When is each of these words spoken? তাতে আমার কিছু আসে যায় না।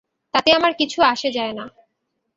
তাতে 0.33 0.49
আমার 0.51 0.73
কিছু 0.73 0.99
আসে 1.03 1.29
যায় 1.31 1.53
না। 1.53 1.65